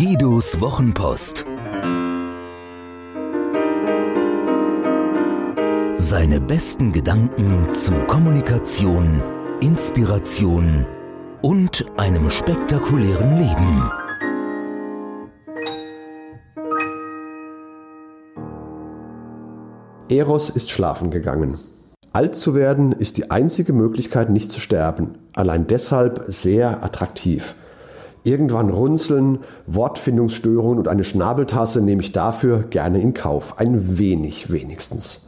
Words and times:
Ottos 0.00 0.60
Wochenpost. 0.60 1.44
Seine 5.96 6.40
besten 6.40 6.92
Gedanken 6.92 7.74
zu 7.74 7.90
Kommunikation, 8.06 9.20
Inspiration 9.60 10.86
und 11.42 11.84
einem 11.96 12.30
spektakulären 12.30 13.38
Leben. 13.38 13.90
Eros 20.10 20.50
ist 20.50 20.70
schlafen 20.70 21.10
gegangen. 21.10 21.58
Alt 22.12 22.36
zu 22.36 22.54
werden 22.54 22.92
ist 22.92 23.16
die 23.16 23.32
einzige 23.32 23.72
Möglichkeit, 23.72 24.30
nicht 24.30 24.52
zu 24.52 24.60
sterben. 24.60 25.14
Allein 25.34 25.66
deshalb 25.66 26.22
sehr 26.28 26.84
attraktiv. 26.84 27.56
Irgendwann 28.24 28.70
runzeln, 28.70 29.38
Wortfindungsstörungen 29.66 30.78
und 30.78 30.88
eine 30.88 31.04
Schnabeltasse 31.04 31.80
nehme 31.80 32.02
ich 32.02 32.12
dafür 32.12 32.64
gerne 32.64 33.00
in 33.00 33.14
Kauf. 33.14 33.58
Ein 33.58 33.98
wenig 33.98 34.52
wenigstens. 34.52 35.20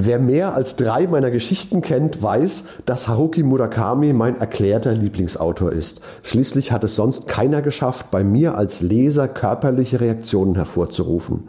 Wer 0.00 0.20
mehr 0.20 0.54
als 0.54 0.76
drei 0.76 1.08
meiner 1.08 1.32
Geschichten 1.32 1.80
kennt, 1.80 2.22
weiß, 2.22 2.64
dass 2.86 3.08
Haruki 3.08 3.42
Murakami 3.42 4.12
mein 4.12 4.36
erklärter 4.36 4.92
Lieblingsautor 4.92 5.72
ist. 5.72 6.02
Schließlich 6.22 6.70
hat 6.70 6.84
es 6.84 6.94
sonst 6.94 7.26
keiner 7.26 7.62
geschafft, 7.62 8.12
bei 8.12 8.22
mir 8.22 8.56
als 8.56 8.80
Leser 8.80 9.26
körperliche 9.26 10.00
Reaktionen 10.00 10.54
hervorzurufen. 10.54 11.48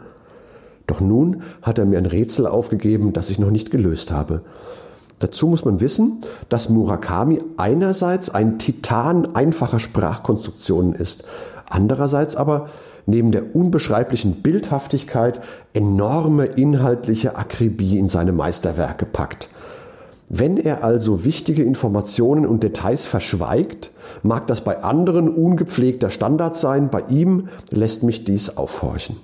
Doch 0.88 1.00
nun 1.00 1.42
hat 1.62 1.78
er 1.78 1.84
mir 1.84 1.98
ein 1.98 2.06
Rätsel 2.06 2.48
aufgegeben, 2.48 3.12
das 3.12 3.30
ich 3.30 3.38
noch 3.38 3.52
nicht 3.52 3.70
gelöst 3.70 4.10
habe. 4.10 4.42
Dazu 5.20 5.46
muss 5.46 5.64
man 5.64 5.80
wissen, 5.80 6.22
dass 6.48 6.70
Murakami 6.70 7.38
einerseits 7.56 8.30
ein 8.30 8.58
Titan 8.58 9.34
einfacher 9.34 9.78
Sprachkonstruktionen 9.78 10.94
ist, 10.94 11.24
andererseits 11.68 12.36
aber 12.36 12.68
neben 13.06 13.30
der 13.30 13.54
unbeschreiblichen 13.54 14.42
Bildhaftigkeit 14.42 15.40
enorme 15.74 16.46
inhaltliche 16.46 17.36
Akribie 17.36 17.98
in 17.98 18.08
seine 18.08 18.32
Meisterwerke 18.32 19.04
packt. 19.04 19.50
Wenn 20.30 20.56
er 20.56 20.84
also 20.84 21.24
wichtige 21.24 21.64
Informationen 21.64 22.46
und 22.46 22.62
Details 22.62 23.06
verschweigt, 23.06 23.90
mag 24.22 24.46
das 24.46 24.62
bei 24.62 24.82
anderen 24.82 25.28
ungepflegter 25.28 26.08
Standard 26.08 26.56
sein, 26.56 26.88
bei 26.88 27.02
ihm 27.08 27.48
lässt 27.70 28.04
mich 28.04 28.24
dies 28.24 28.56
aufhorchen. 28.56 29.16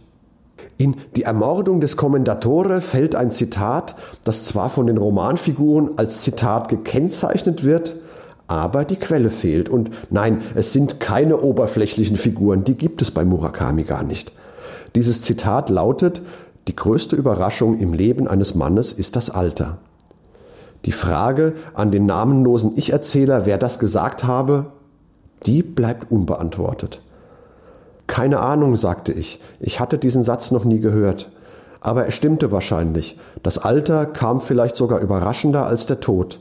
In 0.78 0.96
Die 1.16 1.22
Ermordung 1.22 1.80
des 1.80 1.96
Kommendatore 1.96 2.82
fällt 2.82 3.16
ein 3.16 3.30
Zitat, 3.30 3.96
das 4.24 4.44
zwar 4.44 4.68
von 4.68 4.86
den 4.86 4.98
Romanfiguren 4.98 5.96
als 5.96 6.20
Zitat 6.22 6.68
gekennzeichnet 6.68 7.64
wird, 7.64 7.96
aber 8.46 8.84
die 8.84 8.96
Quelle 8.96 9.30
fehlt. 9.30 9.70
Und 9.70 9.90
nein, 10.10 10.42
es 10.54 10.74
sind 10.74 11.00
keine 11.00 11.40
oberflächlichen 11.40 12.16
Figuren, 12.16 12.64
die 12.64 12.74
gibt 12.74 13.00
es 13.00 13.10
bei 13.10 13.24
Murakami 13.24 13.84
gar 13.84 14.02
nicht. 14.02 14.32
Dieses 14.94 15.22
Zitat 15.22 15.70
lautet, 15.70 16.22
die 16.68 16.76
größte 16.76 17.16
Überraschung 17.16 17.78
im 17.78 17.94
Leben 17.94 18.28
eines 18.28 18.54
Mannes 18.54 18.92
ist 18.92 19.16
das 19.16 19.30
Alter. 19.30 19.78
Die 20.84 20.92
Frage 20.92 21.54
an 21.74 21.90
den 21.90 22.06
namenlosen 22.06 22.72
Ich-Erzähler, 22.76 23.46
wer 23.46 23.56
das 23.56 23.78
gesagt 23.78 24.24
habe, 24.24 24.72
die 25.46 25.62
bleibt 25.62 26.10
unbeantwortet. 26.10 27.00
Keine 28.16 28.40
Ahnung, 28.40 28.76
sagte 28.76 29.12
ich. 29.12 29.40
Ich 29.60 29.78
hatte 29.78 29.98
diesen 29.98 30.24
Satz 30.24 30.50
noch 30.50 30.64
nie 30.64 30.80
gehört. 30.80 31.30
Aber 31.82 32.06
er 32.06 32.12
stimmte 32.12 32.50
wahrscheinlich. 32.50 33.18
Das 33.42 33.58
Alter 33.58 34.06
kam 34.06 34.40
vielleicht 34.40 34.74
sogar 34.74 35.00
überraschender 35.00 35.66
als 35.66 35.84
der 35.84 36.00
Tod. 36.00 36.40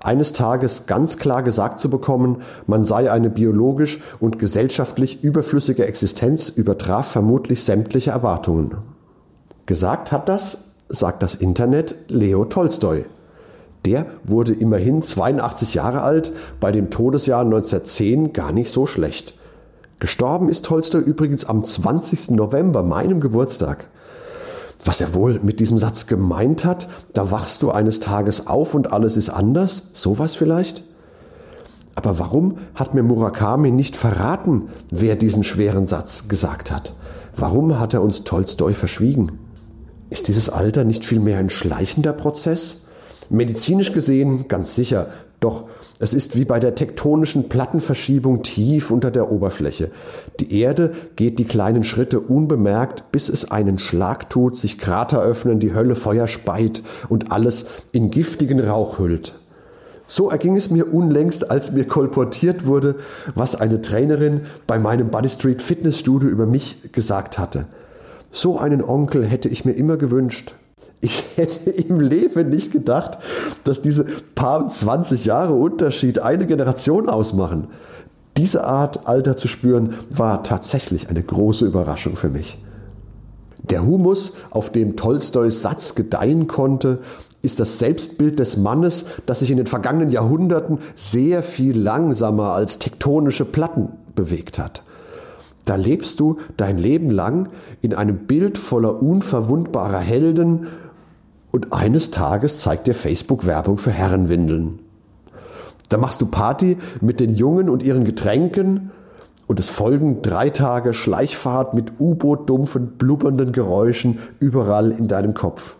Eines 0.00 0.32
Tages 0.32 0.86
ganz 0.86 1.18
klar 1.18 1.42
gesagt 1.42 1.78
zu 1.78 1.90
bekommen, 1.90 2.38
man 2.66 2.84
sei 2.84 3.12
eine 3.12 3.28
biologisch 3.28 4.00
und 4.18 4.38
gesellschaftlich 4.38 5.22
überflüssige 5.22 5.84
Existenz, 5.84 6.48
übertraf 6.48 7.10
vermutlich 7.10 7.64
sämtliche 7.64 8.12
Erwartungen. 8.12 8.78
Gesagt 9.66 10.12
hat 10.12 10.26
das, 10.26 10.70
sagt 10.88 11.22
das 11.22 11.34
Internet, 11.34 11.96
Leo 12.08 12.46
Tolstoi. 12.46 13.04
Der 13.84 14.06
wurde 14.24 14.54
immerhin 14.54 15.02
82 15.02 15.74
Jahre 15.74 16.00
alt, 16.00 16.32
bei 16.60 16.72
dem 16.72 16.88
Todesjahr 16.88 17.42
1910 17.42 18.32
gar 18.32 18.52
nicht 18.52 18.72
so 18.72 18.86
schlecht. 18.86 19.34
Gestorben 20.00 20.48
ist 20.48 20.64
Tolstoi 20.64 21.00
übrigens 21.00 21.44
am 21.44 21.62
20. 21.62 22.30
November, 22.30 22.82
meinem 22.82 23.20
Geburtstag. 23.20 23.86
Was 24.82 25.02
er 25.02 25.12
wohl 25.12 25.40
mit 25.42 25.60
diesem 25.60 25.76
Satz 25.76 26.06
gemeint 26.06 26.64
hat, 26.64 26.88
da 27.12 27.30
wachst 27.30 27.62
du 27.62 27.70
eines 27.70 28.00
Tages 28.00 28.46
auf 28.46 28.74
und 28.74 28.94
alles 28.94 29.18
ist 29.18 29.28
anders, 29.28 29.82
sowas 29.92 30.34
vielleicht? 30.34 30.84
Aber 31.96 32.18
warum 32.18 32.56
hat 32.74 32.94
mir 32.94 33.02
Murakami 33.02 33.70
nicht 33.70 33.94
verraten, 33.94 34.70
wer 34.90 35.16
diesen 35.16 35.44
schweren 35.44 35.86
Satz 35.86 36.28
gesagt 36.28 36.72
hat? 36.72 36.94
Warum 37.36 37.78
hat 37.78 37.92
er 37.92 38.00
uns 38.00 38.24
Tolstoi 38.24 38.72
verschwiegen? 38.72 39.38
Ist 40.08 40.28
dieses 40.28 40.48
Alter 40.48 40.84
nicht 40.84 41.04
vielmehr 41.04 41.36
ein 41.36 41.50
schleichender 41.50 42.14
Prozess? 42.14 42.78
Medizinisch 43.28 43.92
gesehen 43.92 44.48
ganz 44.48 44.74
sicher, 44.74 45.08
doch 45.40 45.64
es 46.02 46.14
ist 46.14 46.34
wie 46.34 46.46
bei 46.46 46.60
der 46.60 46.74
tektonischen 46.74 47.50
Plattenverschiebung 47.50 48.42
tief 48.42 48.90
unter 48.90 49.10
der 49.10 49.30
Oberfläche. 49.30 49.90
Die 50.40 50.58
Erde 50.60 50.92
geht 51.14 51.38
die 51.38 51.44
kleinen 51.44 51.84
Schritte 51.84 52.20
unbemerkt, 52.20 53.12
bis 53.12 53.28
es 53.28 53.50
einen 53.50 53.78
Schlag 53.78 54.30
tut, 54.30 54.56
sich 54.56 54.78
Krater 54.78 55.20
öffnen, 55.20 55.60
die 55.60 55.74
Hölle 55.74 55.96
Feuer 55.96 56.26
speit 56.26 56.82
und 57.10 57.32
alles 57.32 57.66
in 57.92 58.10
giftigen 58.10 58.60
Rauch 58.60 58.98
hüllt. 58.98 59.34
So 60.06 60.30
erging 60.30 60.56
es 60.56 60.70
mir 60.70 60.92
unlängst, 60.92 61.50
als 61.50 61.70
mir 61.72 61.86
kolportiert 61.86 62.64
wurde, 62.64 62.96
was 63.34 63.54
eine 63.54 63.82
Trainerin 63.82 64.40
bei 64.66 64.78
meinem 64.78 65.10
Buddy 65.10 65.28
Street 65.28 65.60
Fitnessstudio 65.60 66.30
über 66.30 66.46
mich 66.46 66.92
gesagt 66.92 67.38
hatte. 67.38 67.66
So 68.30 68.58
einen 68.58 68.82
Onkel 68.82 69.24
hätte 69.24 69.50
ich 69.50 69.66
mir 69.66 69.72
immer 69.72 69.98
gewünscht. 69.98 70.54
Ich 71.00 71.24
hätte 71.36 71.70
im 71.70 71.98
Leben 72.00 72.50
nicht 72.50 72.72
gedacht, 72.72 73.18
dass 73.64 73.80
diese 73.80 74.04
paar 74.34 74.68
20 74.68 75.24
Jahre 75.24 75.54
Unterschied 75.54 76.18
eine 76.18 76.46
Generation 76.46 77.08
ausmachen. 77.08 77.68
Diese 78.36 78.64
Art 78.64 79.06
Alter 79.08 79.36
zu 79.36 79.48
spüren 79.48 79.94
war 80.10 80.42
tatsächlich 80.42 81.08
eine 81.08 81.22
große 81.22 81.64
Überraschung 81.64 82.16
für 82.16 82.28
mich. 82.28 82.58
Der 83.62 83.84
Humus, 83.84 84.34
auf 84.50 84.70
dem 84.70 84.96
Tolstois 84.96 85.50
Satz 85.50 85.94
gedeihen 85.94 86.46
konnte, 86.46 86.98
ist 87.42 87.60
das 87.60 87.78
Selbstbild 87.78 88.38
des 88.38 88.56
Mannes, 88.56 89.06
das 89.26 89.38
sich 89.38 89.50
in 89.50 89.56
den 89.56 89.66
vergangenen 89.66 90.10
Jahrhunderten 90.10 90.78
sehr 90.94 91.42
viel 91.42 91.78
langsamer 91.78 92.52
als 92.52 92.78
tektonische 92.78 93.44
Platten 93.44 93.90
bewegt 94.14 94.58
hat. 94.58 94.82
Da 95.64 95.76
lebst 95.76 96.20
du 96.20 96.38
dein 96.56 96.78
Leben 96.78 97.10
lang 97.10 97.48
in 97.80 97.94
einem 97.94 98.26
Bild 98.26 98.58
voller 98.58 99.02
unverwundbarer 99.02 100.00
Helden 100.00 100.66
und 101.52 101.72
eines 101.72 102.10
Tages 102.10 102.58
zeigt 102.58 102.86
dir 102.86 102.94
Facebook 102.94 103.46
Werbung 103.46 103.78
für 103.78 103.90
Herrenwindeln. 103.90 104.80
Da 105.88 105.96
machst 105.96 106.20
du 106.20 106.26
Party 106.26 106.78
mit 107.00 107.20
den 107.20 107.34
Jungen 107.34 107.68
und 107.68 107.82
ihren 107.82 108.04
Getränken 108.04 108.92
und 109.48 109.58
es 109.58 109.68
folgen 109.68 110.22
drei 110.22 110.48
Tage 110.48 110.94
Schleichfahrt 110.94 111.74
mit 111.74 111.94
U-Boot-dumpfen, 111.98 112.92
blubbernden 112.98 113.50
Geräuschen 113.50 114.20
überall 114.38 114.92
in 114.92 115.08
deinem 115.08 115.34
Kopf. 115.34 115.74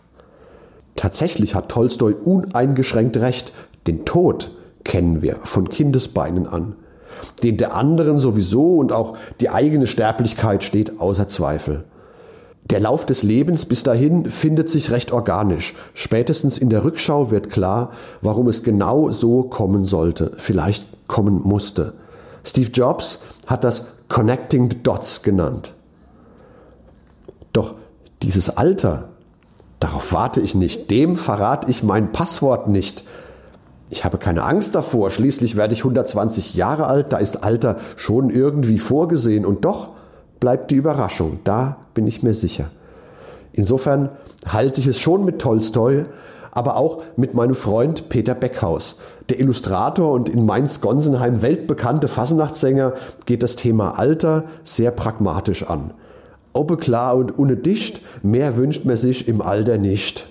Tatsächlich 0.97 1.55
hat 1.55 1.69
Tolstoi 1.69 2.13
uneingeschränkt 2.13 3.15
recht, 3.17 3.53
den 3.87 4.03
Tod 4.03 4.51
kennen 4.83 5.21
wir 5.21 5.37
von 5.43 5.69
Kindesbeinen 5.69 6.47
an. 6.47 6.75
Den 7.43 7.57
der 7.57 7.73
anderen 7.73 8.19
sowieso 8.19 8.75
und 8.75 8.91
auch 8.91 9.17
die 9.39 9.49
eigene 9.49 9.87
Sterblichkeit 9.87 10.63
steht 10.63 10.99
außer 10.99 11.29
Zweifel. 11.29 11.85
Der 12.71 12.79
Lauf 12.79 13.05
des 13.05 13.21
Lebens 13.21 13.65
bis 13.65 13.83
dahin 13.83 14.25
findet 14.31 14.69
sich 14.69 14.91
recht 14.91 15.11
organisch. 15.11 15.75
Spätestens 15.93 16.57
in 16.57 16.69
der 16.69 16.85
Rückschau 16.85 17.29
wird 17.29 17.49
klar, 17.49 17.91
warum 18.21 18.47
es 18.47 18.63
genau 18.63 19.11
so 19.11 19.43
kommen 19.43 19.83
sollte, 19.83 20.31
vielleicht 20.37 20.87
kommen 21.07 21.41
musste. 21.43 21.93
Steve 22.45 22.71
Jobs 22.71 23.19
hat 23.45 23.65
das 23.65 23.85
Connecting 24.07 24.71
the 24.71 24.81
Dots 24.81 25.21
genannt. 25.21 25.73
Doch 27.51 27.75
dieses 28.21 28.55
Alter, 28.55 29.09
darauf 29.81 30.13
warte 30.13 30.39
ich 30.39 30.55
nicht, 30.55 30.89
dem 30.91 31.17
verrate 31.17 31.69
ich 31.69 31.83
mein 31.83 32.13
Passwort 32.13 32.69
nicht. 32.69 33.03
Ich 33.89 34.05
habe 34.05 34.17
keine 34.17 34.43
Angst 34.43 34.75
davor, 34.75 35.09
schließlich 35.09 35.57
werde 35.57 35.73
ich 35.73 35.81
120 35.81 36.55
Jahre 36.55 36.87
alt, 36.87 37.11
da 37.11 37.17
ist 37.17 37.43
Alter 37.43 37.75
schon 37.97 38.29
irgendwie 38.29 38.79
vorgesehen 38.79 39.45
und 39.45 39.65
doch 39.65 39.89
bleibt 40.41 40.71
die 40.71 40.75
Überraschung. 40.75 41.39
Da 41.45 41.77
bin 41.93 42.05
ich 42.05 42.23
mir 42.23 42.33
sicher. 42.33 42.69
Insofern 43.53 44.09
halte 44.45 44.81
ich 44.81 44.87
es 44.87 44.99
schon 44.99 45.23
mit 45.23 45.39
Tolstoi, 45.39 46.03
aber 46.51 46.75
auch 46.75 47.03
mit 47.15 47.33
meinem 47.33 47.53
Freund 47.53 48.09
Peter 48.09 48.35
Beckhaus. 48.35 48.97
Der 49.29 49.39
Illustrator 49.39 50.11
und 50.11 50.27
in 50.27 50.45
Mainz-Gonsenheim 50.45 51.41
weltbekannte 51.41 52.09
Fassenachtssänger 52.09 52.93
geht 53.25 53.43
das 53.43 53.55
Thema 53.55 53.97
Alter 53.97 54.43
sehr 54.63 54.91
pragmatisch 54.91 55.63
an. 55.63 55.93
Obe 56.53 56.75
klar 56.75 57.15
und 57.15 57.39
ohne 57.39 57.55
dicht, 57.55 58.01
mehr 58.23 58.57
wünscht 58.57 58.83
man 58.83 58.97
sich 58.97 59.29
im 59.29 59.41
Alter 59.41 59.77
nicht. 59.77 60.27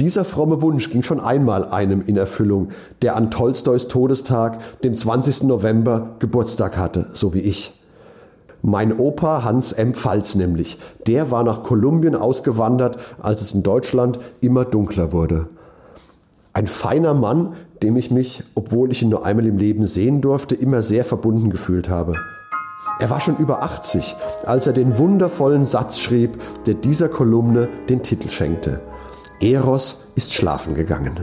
Dieser 0.00 0.24
fromme 0.24 0.60
Wunsch 0.60 0.90
ging 0.90 1.02
schon 1.02 1.20
einmal 1.20 1.64
einem 1.70 2.02
in 2.02 2.16
Erfüllung, 2.16 2.70
der 3.02 3.16
an 3.16 3.30
Tolstois 3.30 3.86
Todestag, 3.88 4.80
dem 4.82 4.96
20. 4.96 5.44
November, 5.44 6.16
Geburtstag 6.18 6.76
hatte, 6.76 7.06
so 7.12 7.32
wie 7.32 7.40
ich. 7.40 7.72
Mein 8.68 8.98
Opa 8.98 9.44
Hans 9.44 9.70
M. 9.70 9.94
Pfalz 9.94 10.34
nämlich, 10.34 10.80
der 11.06 11.30
war 11.30 11.44
nach 11.44 11.62
Kolumbien 11.62 12.16
ausgewandert, 12.16 12.98
als 13.22 13.40
es 13.40 13.54
in 13.54 13.62
Deutschland 13.62 14.18
immer 14.40 14.64
dunkler 14.64 15.12
wurde. 15.12 15.46
Ein 16.52 16.66
feiner 16.66 17.14
Mann, 17.14 17.54
dem 17.84 17.96
ich 17.96 18.10
mich, 18.10 18.42
obwohl 18.56 18.90
ich 18.90 19.02
ihn 19.02 19.08
nur 19.10 19.24
einmal 19.24 19.46
im 19.46 19.56
Leben 19.56 19.86
sehen 19.86 20.20
durfte, 20.20 20.56
immer 20.56 20.82
sehr 20.82 21.04
verbunden 21.04 21.48
gefühlt 21.48 21.88
habe. 21.88 22.14
Er 22.98 23.08
war 23.08 23.20
schon 23.20 23.36
über 23.36 23.62
80, 23.62 24.16
als 24.44 24.66
er 24.66 24.72
den 24.72 24.98
wundervollen 24.98 25.64
Satz 25.64 26.00
schrieb, 26.00 26.36
der 26.66 26.74
dieser 26.74 27.08
Kolumne 27.08 27.68
den 27.88 28.02
Titel 28.02 28.30
schenkte. 28.30 28.80
Eros 29.40 30.06
ist 30.16 30.34
schlafen 30.34 30.74
gegangen. 30.74 31.20